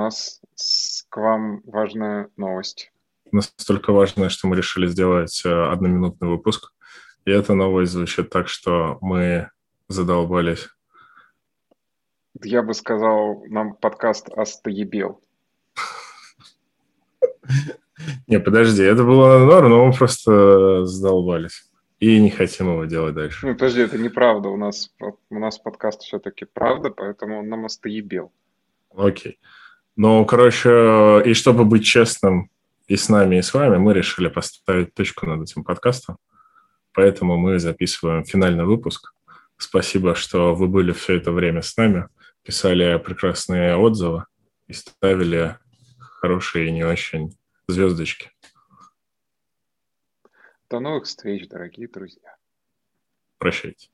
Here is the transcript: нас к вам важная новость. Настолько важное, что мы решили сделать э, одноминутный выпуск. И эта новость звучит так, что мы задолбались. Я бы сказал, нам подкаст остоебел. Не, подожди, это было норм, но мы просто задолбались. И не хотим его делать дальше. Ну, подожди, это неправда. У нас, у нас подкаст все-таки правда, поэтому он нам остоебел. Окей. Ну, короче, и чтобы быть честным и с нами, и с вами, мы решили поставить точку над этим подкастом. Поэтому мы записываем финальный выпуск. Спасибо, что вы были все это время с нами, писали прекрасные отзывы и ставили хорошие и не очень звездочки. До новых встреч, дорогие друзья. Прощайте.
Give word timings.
нас 0.00 0.40
к 1.08 1.16
вам 1.16 1.60
важная 1.64 2.28
новость. 2.36 2.92
Настолько 3.32 3.92
важное, 3.92 4.28
что 4.28 4.48
мы 4.48 4.56
решили 4.56 4.86
сделать 4.86 5.42
э, 5.44 5.48
одноминутный 5.48 6.28
выпуск. 6.28 6.72
И 7.24 7.30
эта 7.30 7.54
новость 7.54 7.92
звучит 7.92 8.30
так, 8.30 8.48
что 8.48 8.98
мы 9.00 9.50
задолбались. 9.88 10.68
Я 12.42 12.62
бы 12.62 12.74
сказал, 12.74 13.44
нам 13.46 13.74
подкаст 13.74 14.28
остоебел. 14.30 15.22
Не, 18.26 18.40
подожди, 18.40 18.82
это 18.82 19.04
было 19.04 19.38
норм, 19.38 19.68
но 19.68 19.86
мы 19.86 19.92
просто 19.92 20.84
задолбались. 20.86 21.70
И 21.98 22.18
не 22.18 22.30
хотим 22.30 22.72
его 22.72 22.86
делать 22.86 23.14
дальше. 23.14 23.46
Ну, 23.46 23.52
подожди, 23.52 23.82
это 23.82 23.98
неправда. 23.98 24.48
У 24.48 24.56
нас, 24.56 24.90
у 25.28 25.38
нас 25.38 25.58
подкаст 25.58 26.00
все-таки 26.00 26.46
правда, 26.46 26.90
поэтому 26.90 27.40
он 27.40 27.48
нам 27.48 27.66
остоебел. 27.66 28.32
Окей. 28.96 29.38
Ну, 30.02 30.24
короче, 30.24 31.22
и 31.26 31.34
чтобы 31.34 31.66
быть 31.66 31.84
честным 31.84 32.50
и 32.86 32.96
с 32.96 33.10
нами, 33.10 33.36
и 33.36 33.42
с 33.42 33.52
вами, 33.52 33.76
мы 33.76 33.92
решили 33.92 34.28
поставить 34.28 34.94
точку 34.94 35.26
над 35.26 35.42
этим 35.42 35.62
подкастом. 35.62 36.16
Поэтому 36.94 37.36
мы 37.36 37.58
записываем 37.58 38.24
финальный 38.24 38.64
выпуск. 38.64 39.12
Спасибо, 39.58 40.14
что 40.14 40.54
вы 40.54 40.68
были 40.68 40.92
все 40.92 41.16
это 41.16 41.32
время 41.32 41.60
с 41.60 41.76
нами, 41.76 42.08
писали 42.42 42.96
прекрасные 42.96 43.76
отзывы 43.76 44.24
и 44.68 44.72
ставили 44.72 45.58
хорошие 45.98 46.68
и 46.68 46.72
не 46.72 46.84
очень 46.84 47.36
звездочки. 47.68 48.30
До 50.70 50.80
новых 50.80 51.04
встреч, 51.04 51.46
дорогие 51.46 51.88
друзья. 51.88 52.36
Прощайте. 53.36 53.90